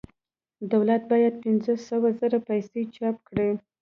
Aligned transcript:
دولت 0.73 1.01
باید 1.11 1.33
پنځه 1.43 1.73
سوه 1.87 2.09
زره 2.19 2.39
پیسې 2.49 2.81
چاپ 2.95 3.15
کړي 3.27 3.49